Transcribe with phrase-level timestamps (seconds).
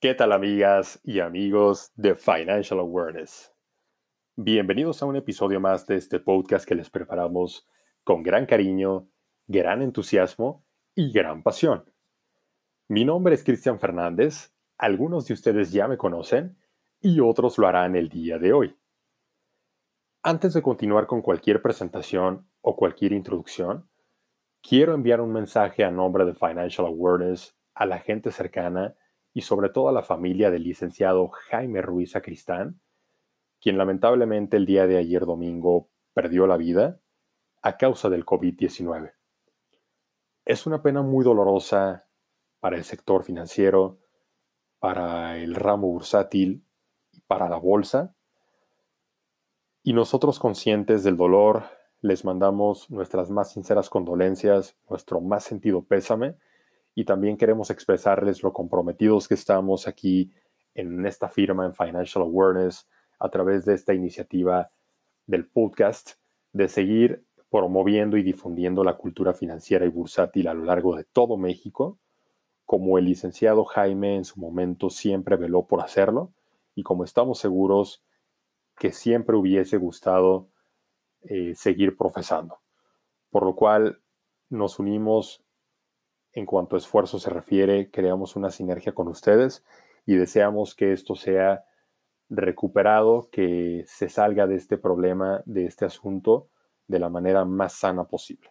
[0.00, 3.52] ¿Qué tal amigas y amigos de Financial Awareness?
[4.36, 7.66] Bienvenidos a un episodio más de este podcast que les preparamos
[8.04, 9.08] con gran cariño,
[9.48, 10.64] gran entusiasmo
[10.94, 11.92] y gran pasión.
[12.86, 16.56] Mi nombre es Cristian Fernández, algunos de ustedes ya me conocen
[17.00, 18.76] y otros lo harán el día de hoy.
[20.22, 23.90] Antes de continuar con cualquier presentación o cualquier introducción,
[24.62, 28.94] quiero enviar un mensaje a nombre de Financial Awareness a la gente cercana
[29.38, 32.80] y sobre todo a la familia del licenciado Jaime Ruiz Acristán,
[33.60, 36.98] quien lamentablemente el día de ayer domingo perdió la vida
[37.62, 39.12] a causa del COVID-19.
[40.44, 42.08] Es una pena muy dolorosa
[42.58, 44.00] para el sector financiero,
[44.80, 46.64] para el ramo bursátil
[47.28, 48.16] para la bolsa.
[49.84, 51.62] Y nosotros conscientes del dolor,
[52.00, 56.34] les mandamos nuestras más sinceras condolencias, nuestro más sentido pésame
[56.98, 60.32] y también queremos expresarles lo comprometidos que estamos aquí
[60.74, 62.88] en esta firma en Financial Awareness
[63.20, 64.68] a través de esta iniciativa
[65.24, 66.14] del podcast
[66.52, 71.36] de seguir promoviendo y difundiendo la cultura financiera y bursátil a lo largo de todo
[71.36, 72.00] México,
[72.64, 76.32] como el licenciado Jaime en su momento siempre veló por hacerlo
[76.74, 78.02] y como estamos seguros
[78.76, 80.48] que siempre hubiese gustado
[81.20, 82.58] eh, seguir profesando.
[83.30, 84.00] Por lo cual
[84.50, 85.44] nos unimos
[86.38, 89.64] en cuanto a esfuerzo se refiere, creamos una sinergia con ustedes
[90.06, 91.64] y deseamos que esto sea
[92.30, 96.48] recuperado, que se salga de este problema, de este asunto,
[96.86, 98.50] de la manera más sana posible.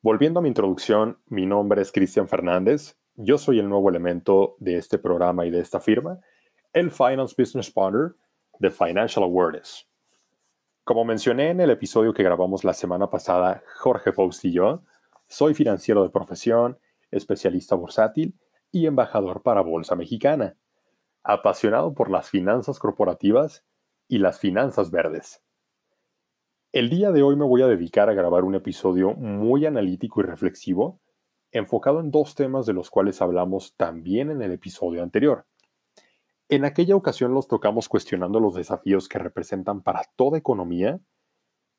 [0.00, 4.78] Volviendo a mi introducción, mi nombre es Cristian Fernández, yo soy el nuevo elemento de
[4.78, 6.18] este programa y de esta firma,
[6.72, 8.14] el Finance Business Partner
[8.58, 9.86] de Financial Awareness.
[10.84, 14.82] Como mencioné en el episodio que grabamos la semana pasada, Jorge Faust y yo,
[15.32, 16.78] soy financiero de profesión,
[17.10, 18.38] especialista bursátil
[18.70, 20.56] y embajador para Bolsa Mexicana,
[21.22, 23.64] apasionado por las finanzas corporativas
[24.08, 25.42] y las finanzas verdes.
[26.70, 30.24] El día de hoy me voy a dedicar a grabar un episodio muy analítico y
[30.24, 31.00] reflexivo,
[31.50, 35.46] enfocado en dos temas de los cuales hablamos también en el episodio anterior.
[36.50, 41.00] En aquella ocasión los tocamos cuestionando los desafíos que representan para toda economía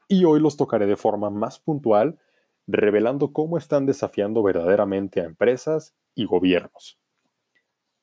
[0.07, 2.17] y hoy los tocaré de forma más puntual
[2.67, 6.99] revelando cómo están desafiando verdaderamente a empresas y gobiernos.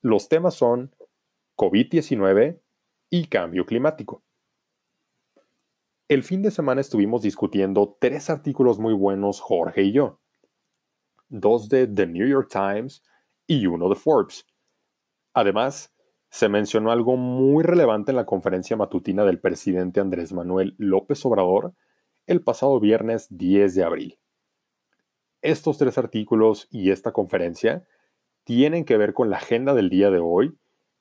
[0.01, 0.95] Los temas son
[1.55, 2.61] COVID-19
[3.09, 4.23] y cambio climático.
[6.07, 10.19] El fin de semana estuvimos discutiendo tres artículos muy buenos Jorge y yo.
[11.29, 13.03] Dos de The New York Times
[13.47, 14.45] y uno de Forbes.
[15.33, 15.93] Además,
[16.29, 21.73] se mencionó algo muy relevante en la conferencia matutina del presidente Andrés Manuel López Obrador
[22.25, 24.20] el pasado viernes 10 de abril.
[25.41, 27.85] Estos tres artículos y esta conferencia
[28.43, 30.55] tienen que ver con la agenda del día de hoy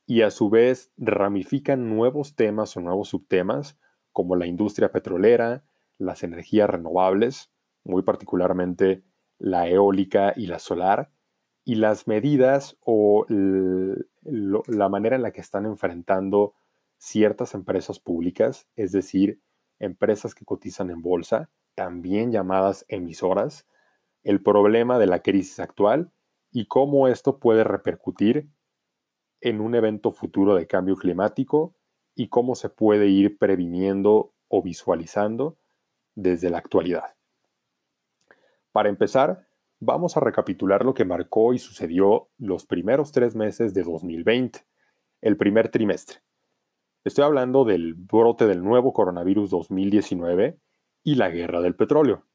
[0.07, 3.79] y a su vez ramifican nuevos temas o nuevos subtemas
[4.13, 5.65] como la industria petrolera,
[5.99, 7.51] las energías renovables,
[7.85, 9.03] muy particularmente
[9.39, 11.11] la eólica y la solar,
[11.65, 16.55] y las medidas o la manera en la que están enfrentando
[16.97, 19.41] ciertas empresas públicas, es decir,
[19.79, 23.67] empresas que cotizan en bolsa, también llamadas emisoras,
[24.23, 26.11] el problema de la crisis actual
[26.53, 28.49] y cómo esto puede repercutir
[29.41, 31.75] en un evento futuro de cambio climático
[32.15, 35.57] y cómo se puede ir previniendo o visualizando
[36.15, 37.15] desde la actualidad.
[38.73, 39.47] Para empezar,
[39.79, 44.61] vamos a recapitular lo que marcó y sucedió los primeros tres meses de 2020,
[45.23, 46.19] el primer trimestre.
[47.05, 50.59] Estoy hablando del brote del nuevo coronavirus 2019
[51.03, 52.27] y la guerra del petróleo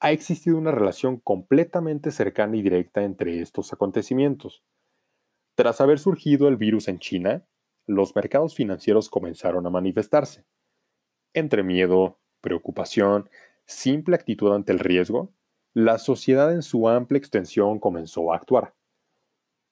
[0.00, 4.62] ha existido una relación completamente cercana y directa entre estos acontecimientos.
[5.56, 7.44] Tras haber surgido el virus en China,
[7.86, 10.44] los mercados financieros comenzaron a manifestarse.
[11.34, 13.28] Entre miedo, preocupación,
[13.66, 15.32] simple actitud ante el riesgo,
[15.74, 18.74] la sociedad en su amplia extensión comenzó a actuar.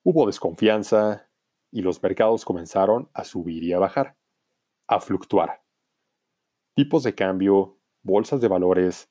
[0.03, 1.31] Hubo desconfianza
[1.71, 4.17] y los mercados comenzaron a subir y a bajar,
[4.89, 5.63] a fluctuar.
[6.75, 9.11] Tipos de cambio, bolsas de valores,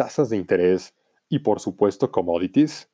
[0.00, 0.96] tasas de interés
[1.28, 2.90] y por supuesto commodities,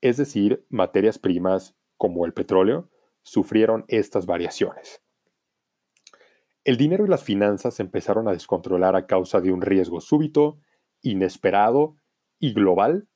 [0.00, 2.88] es decir, materias primas como el petróleo,
[3.24, 5.02] sufrieron estas variaciones.
[6.62, 10.60] El dinero y las finanzas empezaron a descontrolar a causa de un riesgo súbito,
[11.02, 11.96] inesperado
[12.38, 13.08] y global,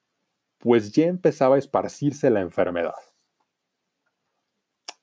[0.58, 2.98] pues ya empezaba a esparcirse la enfermedad.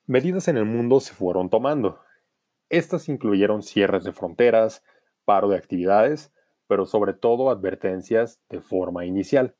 [0.07, 2.01] Medidas en el mundo se fueron tomando.
[2.67, 4.83] Estas incluyeron cierres de fronteras,
[5.23, 6.33] paro de actividades
[6.67, 9.55] pero sobre todo advertencias de forma inicial.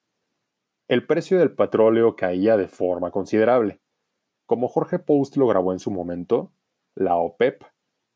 [0.87, 3.81] El precio del petróleo caía de forma considerable.
[4.45, 6.53] Como Jorge Post lo grabó en su momento,
[6.93, 7.63] la OPEP,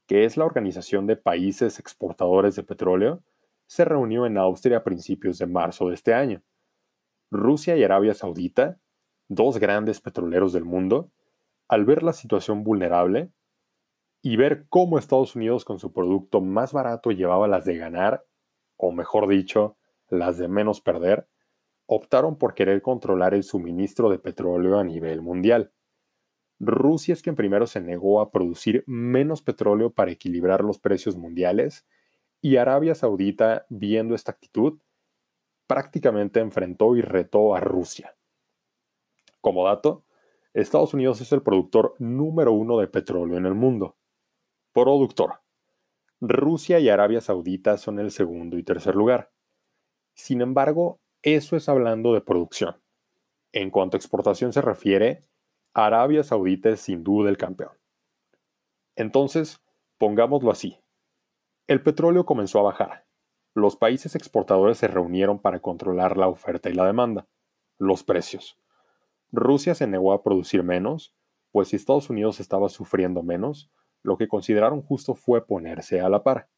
[0.07, 3.24] que es la Organización de Países Exportadores de Petróleo,
[3.68, 6.44] se reunió en Austria a principios de marzo de este año.
[7.31, 8.80] Rusia y Arabia Saudita,
[9.27, 11.12] dos grandes petroleros del mundo,
[11.68, 13.31] al ver la situación vulnerable
[14.21, 18.25] y ver cómo Estados Unidos con su producto más barato llevaba las de ganar,
[18.79, 19.77] o mejor dicho,
[20.07, 21.27] las de menos perder,
[21.85, 25.73] optaron por querer controlar el suministro de petróleo a nivel mundial.
[26.59, 31.85] Rusia es quien primero se negó a producir menos petróleo para equilibrar los precios mundiales
[32.41, 34.79] y Arabia Saudita, viendo esta actitud,
[35.67, 38.15] prácticamente enfrentó y retó a Rusia.
[39.41, 40.05] Como dato,
[40.53, 43.97] Estados Unidos es el productor número uno de petróleo en el mundo.
[44.71, 45.41] Productor.
[46.21, 49.31] Rusia y Arabia Saudita son el segundo y tercer lugar.
[50.16, 52.81] Sin embargo, eso es hablando de producción.
[53.54, 55.21] En cuanto a exportación se refiere,
[55.74, 57.71] Arabia Saudita es sin duda el campeón.
[58.95, 59.62] Entonces,
[59.98, 60.77] pongámoslo así.
[61.68, 63.06] El petróleo comenzó a bajar.
[63.54, 67.27] Los países exportadores se reunieron para controlar la oferta y la demanda,
[67.77, 68.60] los precios.
[69.31, 71.15] Rusia se negó a producir menos,
[71.51, 73.72] pues si Estados Unidos estaba sufriendo menos,
[74.04, 76.50] lo que consideraron justo fue ponerse a la par.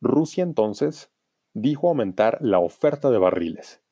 [0.00, 1.12] Rusia entonces
[1.52, 3.82] dijo aumentar la oferta de barriles.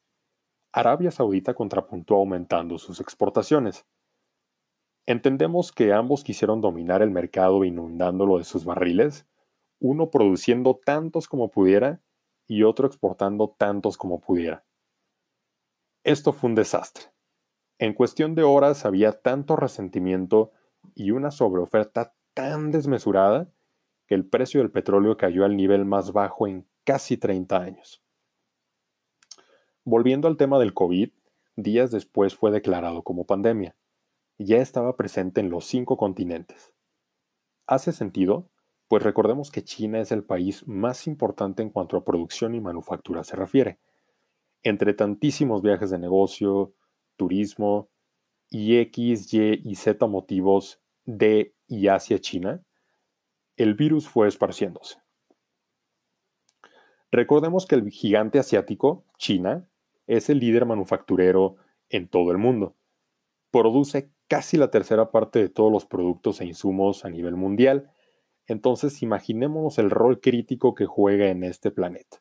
[0.73, 3.87] Arabia Saudita contrapuntó aumentando sus exportaciones.
[5.07, 9.27] Entendemos que ambos quisieron dominar el mercado inundándolo de sus barriles,
[9.81, 12.03] uno produciendo tantos como pudiera
[12.47, 14.65] y otro exportando tantos como pudiera.
[16.05, 17.05] Esto fue un desastre.
[17.79, 20.53] En cuestión de horas había tanto resentimiento
[20.95, 23.51] y una sobreoferta tan desmesurada
[24.07, 28.03] que el precio del petróleo cayó al nivel más bajo en casi 30 años.
[29.85, 31.11] Volviendo al tema del COVID,
[31.57, 33.77] días después fue declarado como pandemia.
[34.39, 36.73] Ya estaba presente en los cinco continentes.
[37.67, 38.49] ¿Hace sentido?
[38.89, 43.25] Pues recordemos que China es el país más importante en cuanto a producción y manufactura
[43.25, 43.79] se refiere.
[44.63, 46.73] Entre tantísimos viajes de negocio,
[47.17, 47.91] turismo
[48.49, 52.65] y X, Y y Z motivos de y hacia China,
[53.57, 54.99] el virus fue esparciéndose.
[57.11, 59.71] Recordemos que el gigante asiático, China,
[60.07, 61.57] es el líder manufacturero
[61.89, 62.75] en todo el mundo.
[63.51, 67.91] Produce casi la tercera parte de todos los productos e insumos a nivel mundial,
[68.47, 72.19] entonces imaginémonos el rol crítico que juega en este planeta.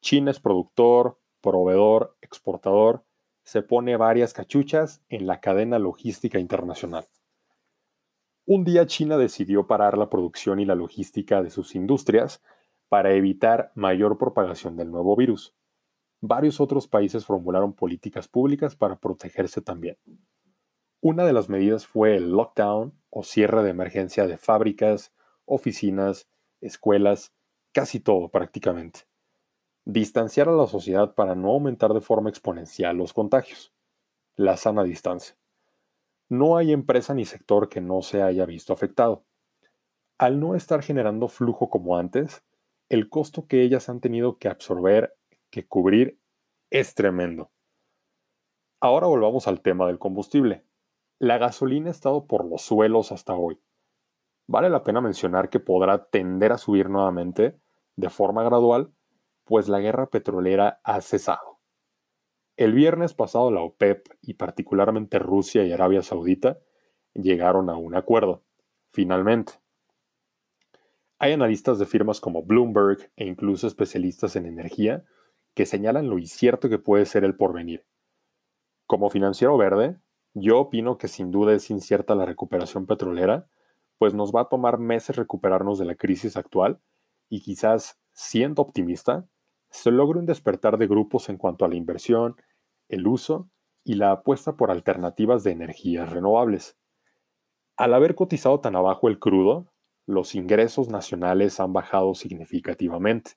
[0.00, 3.04] China es productor, proveedor, exportador,
[3.44, 7.06] se pone varias cachuchas en la cadena logística internacional.
[8.44, 12.42] Un día China decidió parar la producción y la logística de sus industrias
[12.88, 15.54] para evitar mayor propagación del nuevo virus.
[16.20, 19.96] Varios otros países formularon políticas públicas para protegerse también.
[21.00, 25.12] Una de las medidas fue el lockdown o cierre de emergencia de fábricas,
[25.44, 26.28] oficinas,
[26.60, 27.32] escuelas,
[27.72, 29.00] casi todo prácticamente.
[29.84, 33.72] Distanciar a la sociedad para no aumentar de forma exponencial los contagios.
[34.34, 35.36] La sana distancia.
[36.32, 39.26] No hay empresa ni sector que no se haya visto afectado.
[40.16, 42.42] Al no estar generando flujo como antes,
[42.88, 45.14] el costo que ellas han tenido que absorber,
[45.50, 46.18] que cubrir,
[46.70, 47.50] es tremendo.
[48.80, 50.64] Ahora volvamos al tema del combustible.
[51.18, 53.60] La gasolina ha estado por los suelos hasta hoy.
[54.46, 57.60] Vale la pena mencionar que podrá tender a subir nuevamente
[57.96, 58.90] de forma gradual,
[59.44, 61.51] pues la guerra petrolera ha cesado.
[62.62, 66.60] El viernes pasado la OPEP y particularmente Rusia y Arabia Saudita
[67.12, 68.44] llegaron a un acuerdo,
[68.92, 69.54] finalmente.
[71.18, 75.04] Hay analistas de firmas como Bloomberg e incluso especialistas en energía
[75.54, 77.84] que señalan lo incierto que puede ser el porvenir.
[78.86, 79.98] Como financiero verde,
[80.32, 83.48] yo opino que sin duda es incierta la recuperación petrolera,
[83.98, 86.78] pues nos va a tomar meses recuperarnos de la crisis actual
[87.28, 89.26] y quizás, siendo optimista,
[89.68, 92.36] se logre un despertar de grupos en cuanto a la inversión,
[92.92, 93.50] el uso
[93.84, 96.78] y la apuesta por alternativas de energías renovables.
[97.76, 99.72] Al haber cotizado tan abajo el crudo,
[100.06, 103.32] los ingresos nacionales han bajado significativamente.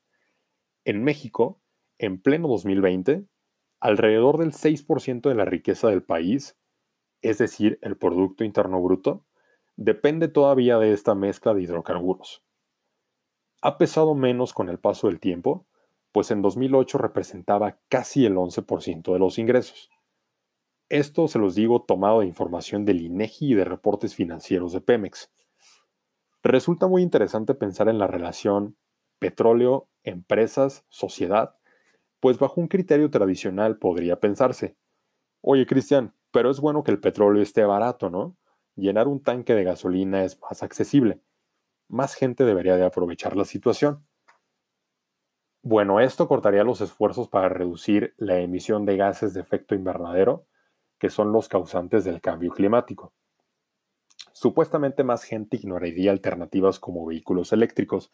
[0.83, 1.61] En México,
[1.97, 3.25] en pleno 2020,
[3.79, 6.57] alrededor del 6% de la riqueza del país,
[7.21, 9.25] es decir, el Producto Interno Bruto,
[9.77, 12.43] depende todavía de esta mezcla de hidrocarburos.
[13.61, 15.65] Ha pesado menos con el paso del tiempo,
[16.15, 19.89] pues en 2008 representaba casi el 11% de los ingresos.
[20.87, 25.29] Esto se los digo tomado de información del INEGI y de reportes financieros de Pemex.
[26.41, 28.77] Resulta muy interesante pensar en la relación
[29.19, 31.57] petróleo, empresas, sociedad,
[32.21, 34.77] pues bajo un criterio tradicional podría pensarse,
[35.41, 38.37] oye Cristian, Pero es bueno que el petróleo esté barato, ¿no?
[38.77, 41.19] Llenar un tanque de gasolina es más accesible.
[41.89, 44.05] Más gente debería de aprovechar la situación.
[45.67, 50.45] Bueno, esto cortaría los esfuerzos para reducir la emisión de gases de efecto invernadero,
[50.99, 53.15] que son los causantes del cambio climático.
[54.31, 58.11] Supuestamente más gente ignoraría alternativas como vehículos eléctricos.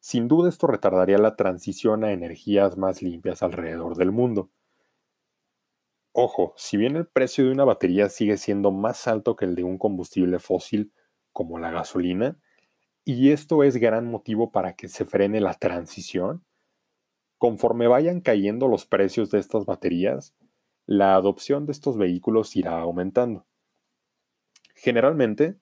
[0.00, 4.50] Sin duda esto retardaría la transición a energías más limpias alrededor del mundo.
[6.10, 9.62] Ojo, si bien el precio de una batería sigue siendo más alto que el de
[9.62, 10.92] un combustible fósil
[11.30, 12.40] como la gasolina,
[13.04, 16.44] y esto es gran motivo para que se frene la transición,
[17.40, 20.36] Conforme vayan cayendo los precios de estas baterías,
[20.84, 23.46] la adopción de estos vehículos irá aumentando.
[24.74, 25.58] Generalmente,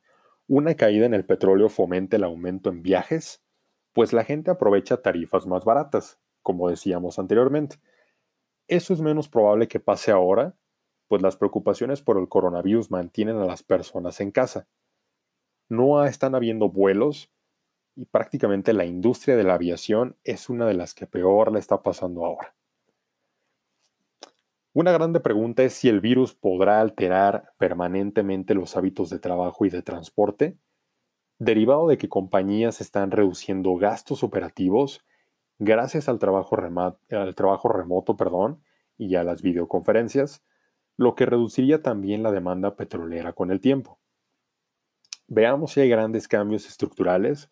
[0.49, 3.44] una caída en el petróleo fomenta el aumento en viajes,
[3.92, 7.76] pues la gente aprovecha tarifas más baratas, como decíamos anteriormente.
[8.66, 10.56] Eso es menos probable que pase ahora,
[11.06, 14.66] pues las preocupaciones por el coronavirus mantienen a las personas en casa.
[15.68, 17.30] No están habiendo vuelos
[17.99, 21.83] y prácticamente la industria de la aviación es una de las que peor le está
[21.83, 22.55] pasando ahora.
[24.73, 29.71] Una grande pregunta es si el virus podrá alterar permanentemente los hábitos de trabajo y
[29.71, 30.57] de transporte,
[31.40, 35.05] derivado de que compañías están reduciendo gastos operativos
[35.59, 36.57] gracias al trabajo,
[37.11, 38.62] al trabajo remoto perdón,
[38.97, 40.45] y a las videoconferencias,
[40.97, 43.99] lo que reduciría también la demanda petrolera con el tiempo.
[45.26, 47.50] Veamos si hay grandes cambios estructurales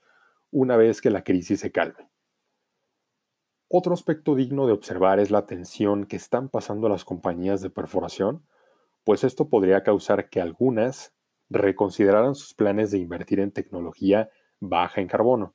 [0.51, 2.09] una vez que la crisis se calme.
[3.69, 8.47] Otro aspecto digno de observar es la tensión que están pasando las compañías de perforación,
[9.05, 11.15] pues esto podría causar que algunas
[11.49, 15.55] reconsideraran sus planes de invertir en tecnología baja en carbono.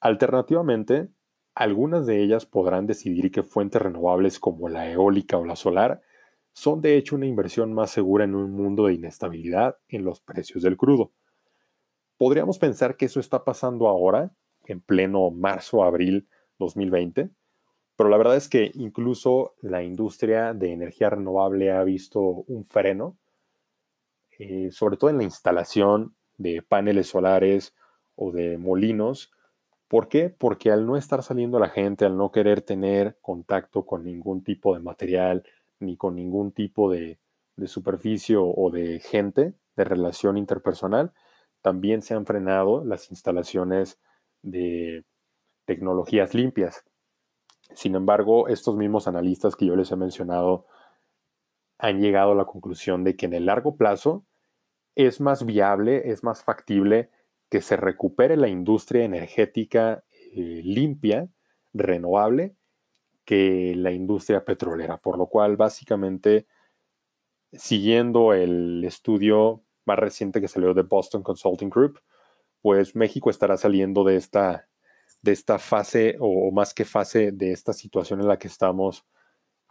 [0.00, 1.08] Alternativamente,
[1.54, 6.02] algunas de ellas podrán decidir que fuentes renovables como la eólica o la solar
[6.52, 10.62] son de hecho una inversión más segura en un mundo de inestabilidad en los precios
[10.62, 11.12] del crudo.
[12.18, 14.32] Podríamos pensar que eso está pasando ahora,
[14.66, 17.30] en pleno marzo, abril 2020,
[17.96, 23.16] pero la verdad es que incluso la industria de energía renovable ha visto un freno,
[24.38, 27.74] eh, sobre todo en la instalación de paneles solares
[28.16, 29.32] o de molinos.
[29.86, 30.28] ¿Por qué?
[30.28, 34.74] Porque al no estar saliendo la gente, al no querer tener contacto con ningún tipo
[34.74, 35.44] de material,
[35.78, 37.18] ni con ningún tipo de,
[37.56, 41.12] de superficie o de gente, de relación interpersonal,
[41.62, 44.00] también se han frenado las instalaciones
[44.42, 45.04] de
[45.64, 46.84] tecnologías limpias.
[47.74, 50.66] Sin embargo, estos mismos analistas que yo les he mencionado
[51.78, 54.24] han llegado a la conclusión de que en el largo plazo
[54.94, 57.10] es más viable, es más factible
[57.50, 61.28] que se recupere la industria energética eh, limpia,
[61.72, 62.56] renovable,
[63.24, 64.96] que la industria petrolera.
[64.96, 66.46] Por lo cual, básicamente,
[67.52, 72.00] siguiendo el estudio más reciente que salió de Boston Consulting Group,
[72.60, 74.68] pues México estará saliendo de esta,
[75.22, 79.06] de esta fase, o, más que fase, de esta situación en la que estamos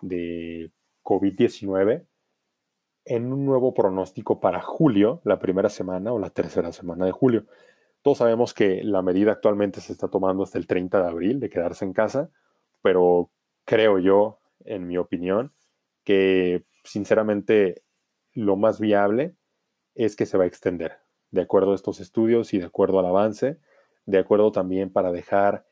[0.01, 0.71] de
[1.03, 2.05] COVID-19
[3.05, 7.45] en un nuevo pronóstico para julio, la primera semana o la tercera semana de julio.
[8.01, 11.50] Todos sabemos que la medida actualmente se está tomando hasta el 30 de abril de
[11.50, 12.29] quedarse en casa,
[12.81, 13.31] pero
[13.65, 15.51] creo yo, en mi opinión,
[16.03, 17.83] que sinceramente
[18.33, 19.37] lo más viable
[19.97, 20.99] es que se va a extender,
[21.31, 23.59] de acuerdo a estos estudios y de acuerdo al avance,
[24.05, 25.65] de acuerdo también para dejar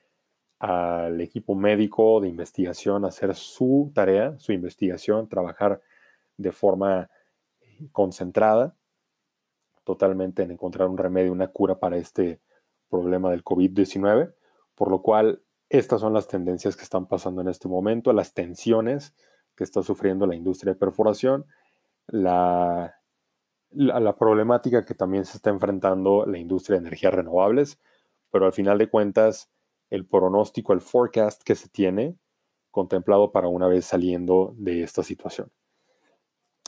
[0.59, 5.79] al equipo médico de investigación hacer su tarea, su investigación, trabajar
[6.37, 7.09] de forma
[7.61, 8.75] eh, concentrada,
[9.83, 12.41] totalmente en encontrar un remedio, una cura para este
[12.89, 14.33] problema del COVID-19,
[14.73, 19.13] por lo cual estas son las tendencias que están pasando en este momento, las tensiones
[19.55, 21.45] que está sufriendo la industria de perforación,
[22.07, 22.95] la
[23.75, 27.79] la, problemática que también se está enfrentando la industria de energías renovables,
[28.31, 29.49] pero al final de cuentas,
[29.89, 32.17] el pronóstico, el forecast que se tiene
[32.71, 35.51] contemplado para una vez saliendo de esta situación.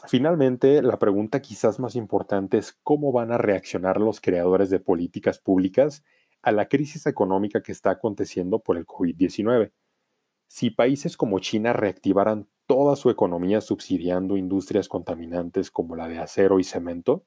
[0.06, 5.40] Finalmente, la pregunta quizás más importante es cómo van a reaccionar los creadores de políticas
[5.40, 6.04] públicas
[6.42, 9.72] a la crisis económica que está aconteciendo por el COVID-19.
[10.48, 16.60] Si países como China reactivaran toda su economía subsidiando industrias contaminantes como la de acero
[16.60, 17.24] y cemento,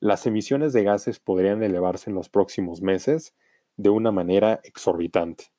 [0.00, 3.34] las emisiones de gases podrían elevarse en los próximos meses
[3.76, 5.52] de una manera exorbitante.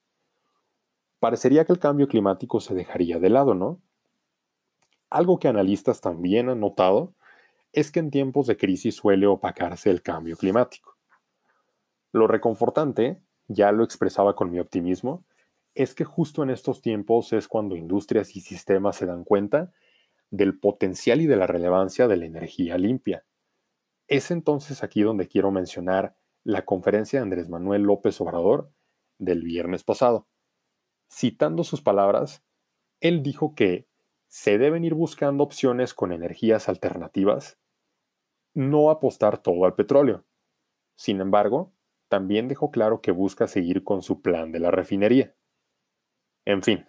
[1.19, 3.79] Parecería que el cambio climático se dejaría de lado, ¿no?
[5.09, 7.13] Algo que analistas también han notado
[7.73, 10.95] es que en tiempos de crisis suele opacarse el cambio climático.
[12.11, 15.23] Lo reconfortante, ya lo expresaba con mi optimismo,
[15.75, 19.73] es que justo en estos tiempos es cuando industrias y sistemas se dan cuenta
[20.31, 23.25] del potencial y de la relevancia de la energía limpia.
[24.07, 28.71] Es entonces aquí donde quiero mencionar la conferencia de Andrés Manuel López Obrador
[29.17, 30.27] del viernes pasado.
[31.11, 32.43] Citando sus palabras,
[33.01, 33.87] él dijo que
[34.27, 37.59] se deben ir buscando opciones con energías alternativas,
[38.53, 40.25] no apostar todo al petróleo.
[40.95, 41.73] Sin embargo,
[42.07, 45.35] también dejó claro que busca seguir con su plan de la refinería.
[46.45, 46.85] En fin,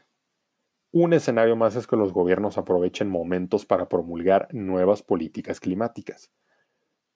[0.93, 6.31] un escenario más es que los gobiernos aprovechen momentos para promulgar nuevas políticas climáticas.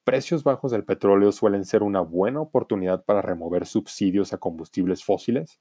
[0.04, 5.60] Precios bajos del petróleo suelen ser una buena oportunidad para remover subsidios a combustibles fósiles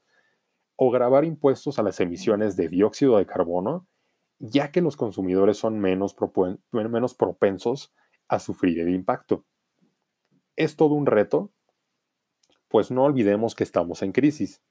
[0.76, 3.86] o grabar impuestos a las emisiones de dióxido de carbono,
[4.38, 6.16] ya que los consumidores son menos,
[6.72, 7.92] menos propensos
[8.28, 9.44] a sufrir el impacto.
[10.56, 11.52] Es todo un reto,
[12.68, 14.62] pues no olvidemos que estamos en crisis.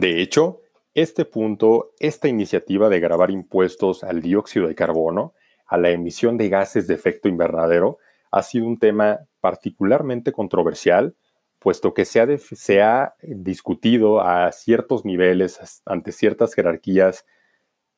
[0.00, 0.60] De hecho,
[0.94, 5.34] este punto, esta iniciativa de grabar impuestos al dióxido de carbono,
[5.66, 7.98] a la emisión de gases de efecto invernadero,
[8.30, 11.16] ha sido un tema particularmente controversial,
[11.58, 17.26] puesto que se ha, se ha discutido a ciertos niveles, ante ciertas jerarquías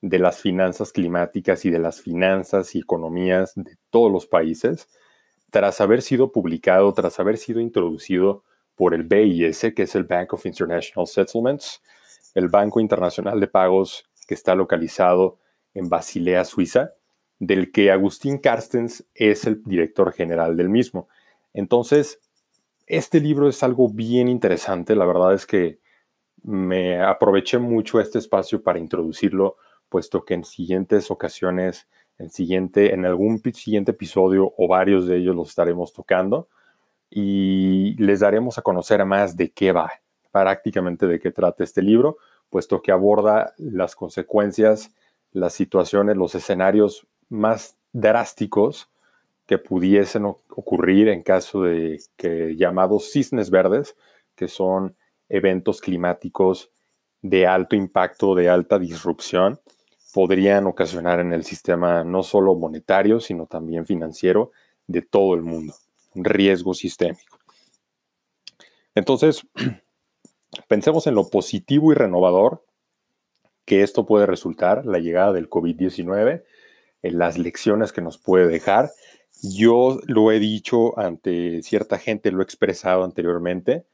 [0.01, 4.89] de las finanzas climáticas y de las finanzas y economías de todos los países,
[5.51, 8.43] tras haber sido publicado, tras haber sido introducido
[8.81, 11.83] por el BIS, que es el Bank of International Settlements,
[12.33, 15.37] el Banco Internacional de Pagos que está localizado
[15.75, 16.89] en Basilea, Suiza,
[17.37, 21.07] del que Agustín Carstens es el director general del mismo.
[21.53, 22.21] Entonces,
[22.87, 25.77] este libro es algo bien interesante, la verdad es que
[26.41, 29.57] me aproveché mucho este espacio para introducirlo,
[29.89, 35.35] puesto que en siguientes ocasiones, en, siguiente, en algún siguiente episodio o varios de ellos
[35.35, 36.49] los estaremos tocando
[37.11, 39.91] y les daremos a conocer más de qué va,
[40.31, 42.17] prácticamente de qué trata este libro,
[42.49, 44.95] puesto que aborda las consecuencias,
[45.33, 48.89] las situaciones, los escenarios más drásticos
[49.45, 53.97] que pudiesen ocurrir en caso de que llamados cisnes verdes,
[54.35, 54.95] que son
[55.27, 56.71] eventos climáticos
[57.21, 59.59] de alto impacto, de alta disrupción,
[60.13, 64.51] podrían ocasionar en el sistema no solo monetario, sino también financiero
[64.87, 65.73] de todo el mundo.
[66.15, 67.39] Riesgo sistémico.
[68.95, 69.45] Entonces,
[70.67, 72.65] Pensemos en lo positivo y renovador
[73.65, 76.43] que esto puede resultar, la llegada del COVID-19,
[77.03, 78.91] en las lecciones que nos puede dejar.
[79.41, 83.85] Yo lo he dicho ante cierta gente, lo he expresado anteriormente,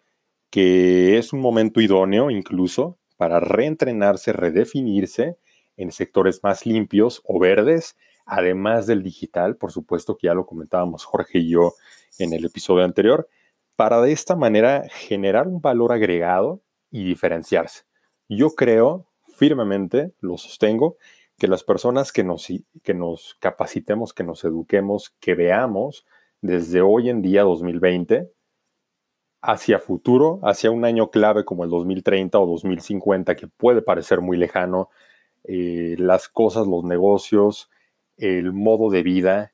[0.50, 5.38] que es un momento idóneo incluso para reentrenarse, redefinirse
[5.76, 7.96] en sectores más limpios o verdes,
[8.28, 11.74] además del digital, por supuesto que ya lo comentábamos Jorge y yo
[12.20, 13.28] en el episodio anterior,
[13.76, 16.62] para de esta manera generar un valor agregado
[16.92, 17.84] y diferenciarse.
[18.28, 20.98] Yo creo firmemente, lo sostengo,
[21.38, 22.48] que las personas que nos,
[22.84, 26.06] que nos capacitemos, que nos eduquemos, que veamos
[26.42, 28.32] desde hoy en día 2020
[29.42, 34.36] hacia futuro, hacia un año clave como el 2030 o 2050, que puede parecer muy
[34.36, 34.90] lejano,
[35.44, 37.70] eh, las cosas, los negocios,
[38.18, 39.54] el modo de vida,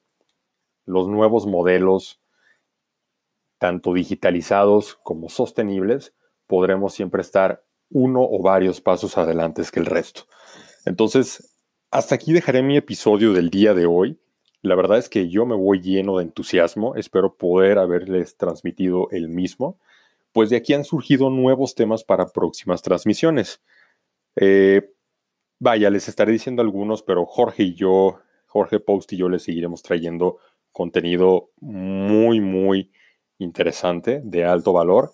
[0.85, 2.21] los nuevos modelos,
[3.57, 6.13] tanto digitalizados como sostenibles,
[6.47, 10.23] podremos siempre estar uno o varios pasos adelante que el resto.
[10.85, 11.53] Entonces,
[11.91, 14.19] hasta aquí dejaré mi episodio del día de hoy.
[14.61, 19.29] La verdad es que yo me voy lleno de entusiasmo, espero poder haberles transmitido el
[19.29, 19.77] mismo,
[20.31, 23.61] pues de aquí han surgido nuevos temas para próximas transmisiones.
[24.35, 24.91] Eh,
[25.59, 28.19] vaya, les estaré diciendo algunos, pero Jorge y yo,
[28.53, 30.37] Jorge Post y yo les seguiremos trayendo
[30.71, 32.91] contenido muy, muy
[33.39, 35.09] interesante, de alto valor.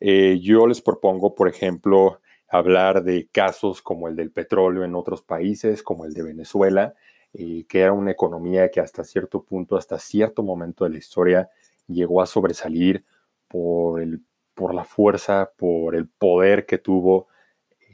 [0.00, 5.20] Eh, yo les propongo, por ejemplo, hablar de casos como el del petróleo en otros
[5.20, 6.94] países, como el de Venezuela,
[7.34, 11.50] eh, que era una economía que hasta cierto punto, hasta cierto momento de la historia,
[11.86, 13.04] llegó a sobresalir
[13.46, 14.22] por, el,
[14.54, 17.28] por la fuerza, por el poder que tuvo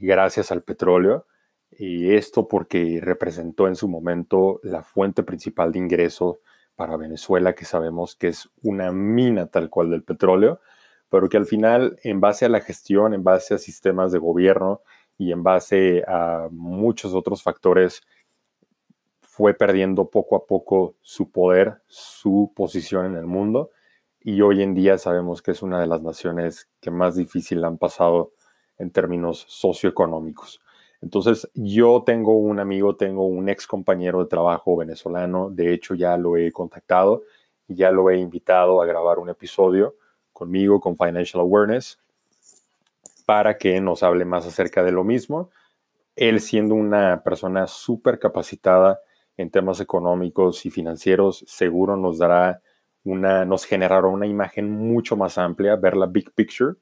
[0.01, 1.27] gracias al petróleo.
[1.71, 6.41] Y esto porque representó en su momento la fuente principal de ingreso
[6.75, 10.61] para Venezuela, que sabemos que es una mina tal cual del petróleo,
[11.09, 14.83] pero que al final, en base a la gestión, en base a sistemas de gobierno
[15.19, 18.03] y en base a muchos otros factores,
[19.21, 23.71] fue perdiendo poco a poco su poder, su posición en el mundo,
[24.21, 27.79] y hoy en día sabemos que es una de las naciones que más difícil han
[27.79, 28.33] pasado
[28.79, 30.61] en términos socioeconómicos.
[31.03, 36.17] Entonces, yo tengo un amigo, tengo un ex compañero de trabajo venezolano, de hecho ya
[36.17, 37.23] lo he contactado
[37.69, 39.95] y ya lo he invitado a grabar un episodio
[40.33, 41.99] conmigo, con Financial Awareness,
[43.25, 45.51] para que nos hable más acerca de lo mismo.
[46.15, 49.01] él siendo una persona súper capacitada
[49.37, 52.63] en temas económicos y financieros, seguro nos dará
[53.05, 56.77] una, nos generará una imagen mucho más amplia, ver la big picture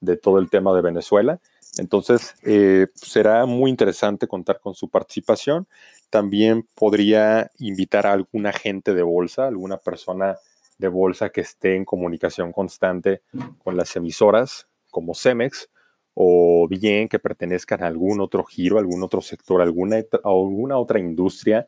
[0.00, 1.38] de todo el tema de Venezuela.
[1.78, 5.66] Entonces, eh, será muy interesante contar con su participación.
[6.10, 10.36] También podría invitar a alguna agente de bolsa, alguna persona
[10.76, 13.22] de bolsa que esté en comunicación constante
[13.62, 15.68] con las emisoras como Cemex
[16.14, 21.66] o bien que pertenezcan a algún otro giro, algún otro sector, alguna, alguna otra industria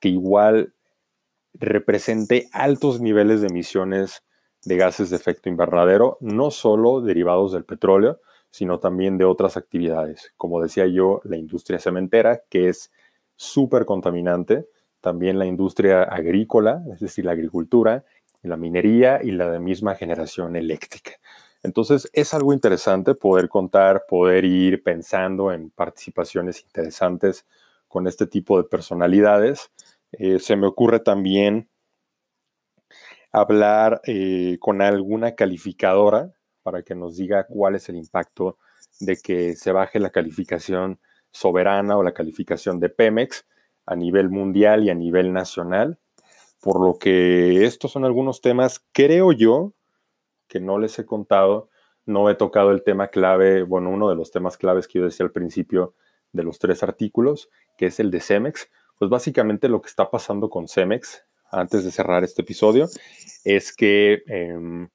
[0.00, 0.72] que igual
[1.52, 4.22] represente altos niveles de emisiones
[4.64, 8.20] de gases de efecto invernadero, no solo derivados del petróleo,
[8.54, 10.32] sino también de otras actividades.
[10.36, 12.92] Como decía yo, la industria cementera, que es
[13.34, 14.68] súper contaminante,
[15.00, 18.04] también la industria agrícola, es decir, la agricultura,
[18.42, 21.10] la minería y la de misma generación eléctrica.
[21.64, 27.46] Entonces es algo interesante poder contar, poder ir pensando en participaciones interesantes
[27.88, 29.72] con este tipo de personalidades.
[30.12, 31.68] Eh, se me ocurre también
[33.32, 36.32] hablar eh, con alguna calificadora
[36.64, 38.58] para que nos diga cuál es el impacto
[38.98, 40.98] de que se baje la calificación
[41.30, 43.46] soberana o la calificación de Pemex
[43.86, 46.00] a nivel mundial y a nivel nacional.
[46.60, 49.74] Por lo que estos son algunos temas, creo yo,
[50.48, 51.68] que no les he contado,
[52.06, 55.24] no he tocado el tema clave, bueno, uno de los temas claves que yo decía
[55.24, 55.94] al principio
[56.32, 58.70] de los tres artículos, que es el de Cemex.
[58.98, 62.88] Pues básicamente lo que está pasando con Cemex, antes de cerrar este episodio,
[63.44, 64.88] es que em,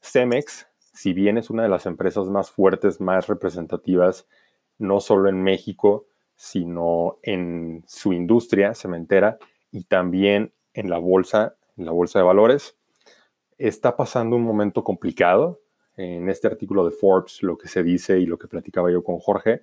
[0.00, 4.26] Cemex, si bien es una de las empresas más fuertes, más representativas,
[4.78, 9.38] no solo en México, sino en su industria cementera
[9.70, 12.76] y también en la bolsa, en la bolsa de valores,
[13.58, 15.60] está pasando un momento complicado.
[15.96, 19.18] En este artículo de Forbes, lo que se dice y lo que platicaba yo con
[19.18, 19.60] Jorge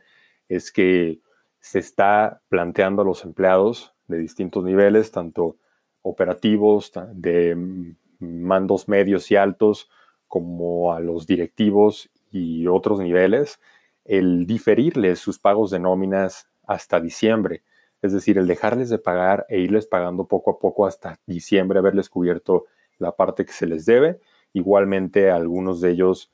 [0.48, 1.20] es que
[1.60, 5.58] se está planteando a los empleados de distintos niveles, tanto
[6.02, 9.90] operativos, de mandos medios y altos,
[10.30, 13.60] como a los directivos y otros niveles,
[14.06, 17.64] el diferirles sus pagos de nóminas hasta diciembre.
[18.02, 22.10] Es decir, el dejarles de pagar e irles pagando poco a poco hasta diciembre, haberles
[22.10, 22.66] cubierto
[22.98, 24.22] la parte que se les debe.
[24.54, 26.32] Igualmente, a algunos de ellos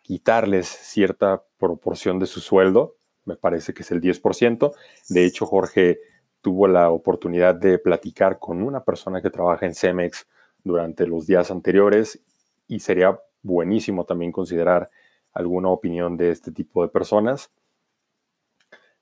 [0.00, 4.72] quitarles cierta proporción de su sueldo, me parece que es el 10%.
[5.08, 6.00] De hecho, Jorge
[6.40, 10.26] tuvo la oportunidad de platicar con una persona que trabaja en Cemex
[10.64, 12.20] durante los días anteriores
[12.66, 14.90] y sería buenísimo también considerar
[15.32, 17.50] alguna opinión de este tipo de personas.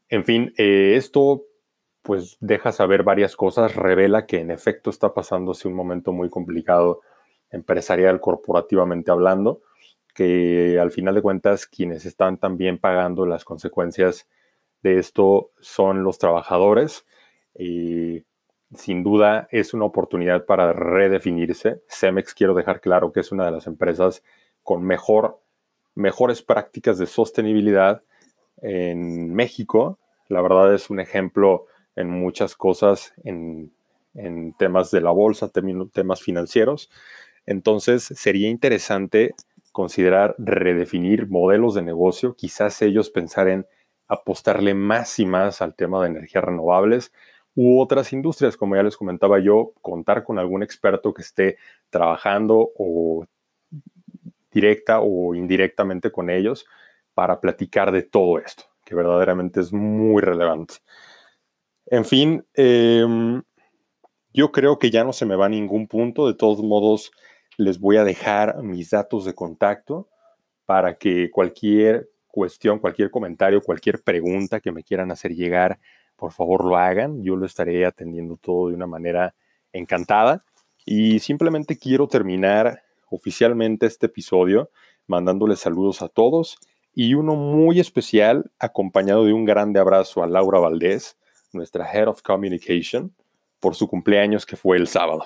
[0.09, 1.45] En fin, eh, esto
[2.03, 7.03] pues deja saber varias cosas, revela que en efecto está pasándose un momento muy complicado
[7.51, 9.61] empresarial, corporativamente hablando,
[10.15, 14.29] que al final de cuentas quienes están también pagando las consecuencias
[14.83, 17.05] de esto son los trabajadores.
[18.75, 21.83] Sin duda es una oportunidad para redefinirse.
[21.89, 24.23] Cemex quiero dejar claro que es una de las empresas
[24.63, 25.41] con mejor,
[25.95, 28.03] mejores prácticas de sostenibilidad
[28.63, 29.99] en México.
[30.29, 33.73] La verdad es un ejemplo en muchas cosas, en,
[34.59, 35.51] temas de la bolsa,
[35.93, 36.91] temas financieros.
[37.47, 39.35] Entonces sería interesante
[39.73, 43.67] considerar redefinir modelos de negocio, quizás ellos pensar en
[44.09, 47.13] apostarle más y más al tema de energías renovables
[47.55, 51.57] u otras industrias, como ya les comentaba yo, contar con algún experto que esté
[51.91, 53.27] trabajando o
[54.51, 56.67] directa o indirectamente con ellos
[57.15, 60.75] para platicar de todo esto, que verdaderamente es muy relevante.
[61.87, 63.43] En fin, em,
[64.33, 66.29] yo creo que ya no se me va a ningún punto.
[66.29, 67.11] De todos modos,
[67.57, 70.09] les voy a dejar mis datos de contacto
[70.67, 75.81] para que cualquier cuestión, cualquier comentario, cualquier pregunta que me quieran hacer llegar,
[76.21, 77.25] por favor lo hagan.
[77.25, 79.35] Yo lo estaré atendiendo todo de una manera
[79.73, 80.45] encantada.
[80.85, 84.71] Y simplemente quiero terminar oficialmente este episodio
[85.07, 86.59] mandándoles saludos a todos
[86.95, 91.17] y uno muy especial acompañado de un grande abrazo a Laura Valdés,
[91.53, 93.15] nuestra Head of Communication,
[93.59, 95.25] por su cumpleaños que fue el sábado.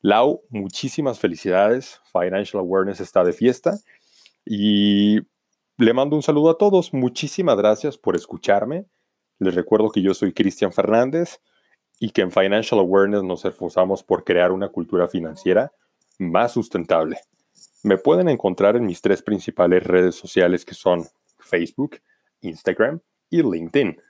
[0.00, 2.00] Lau, muchísimas felicidades.
[2.12, 3.78] Financial Awareness está de fiesta.
[4.46, 5.18] Y
[5.76, 6.94] le mando un saludo a todos.
[6.94, 8.86] Muchísimas gracias por escucharme.
[9.40, 11.40] Les recuerdo que yo soy Cristian Fernández
[11.98, 15.72] y que en Financial Awareness nos esforzamos por crear una cultura financiera
[16.18, 17.18] más sustentable.
[17.82, 21.06] Me pueden encontrar en mis tres principales redes sociales que son
[21.38, 22.00] Facebook,
[22.42, 23.00] Instagram
[23.30, 24.00] y LinkedIn.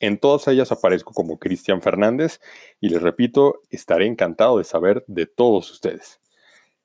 [0.00, 2.40] En todas ellas aparezco como Cristian Fernández
[2.80, 6.20] y les repito, estaré encantado de saber de todos ustedes.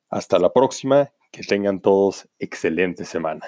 [0.08, 3.46] Hasta la próxima, que tengan todos excelente semana.